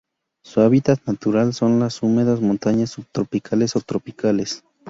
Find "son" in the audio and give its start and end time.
1.53-1.79